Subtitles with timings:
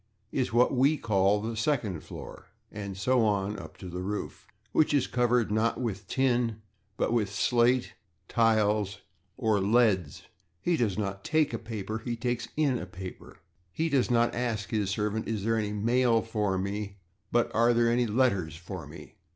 [0.31, 4.95] is what we call the /second floor/, and so on up to the roof which
[4.95, 6.55] is covered not with /tin/,
[6.97, 7.89] but with /slate/,
[8.27, 9.01] /tiles/
[9.37, 10.23] or /leads/.
[10.59, 13.37] He does not /take/ a paper; he /takes in/ a paper.
[13.71, 16.97] He does not ask his servant, "is there any /mail/ for me?"
[17.31, 19.17] but, "are there any /letters/ for me?"